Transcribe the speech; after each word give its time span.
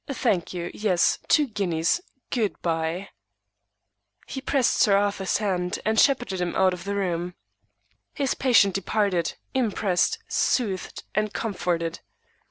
Thank 0.11 0.51
you, 0.51 0.71
yes, 0.73 1.19
two 1.27 1.45
guineas. 1.45 2.01
Good 2.31 2.59
bye." 2.63 3.09
He 4.25 4.41
pressed 4.41 4.73
Sir 4.77 4.97
Arthur's 4.97 5.37
hand, 5.37 5.77
and 5.85 5.99
shepherded 5.99 6.41
him 6.41 6.55
out 6.55 6.73
of 6.73 6.85
the 6.85 6.95
room. 6.95 7.35
His 8.15 8.33
patient 8.33 8.73
departed, 8.73 9.35
impressed, 9.53 10.17
soothed 10.27 11.03
and 11.13 11.31
comforted. 11.31 11.99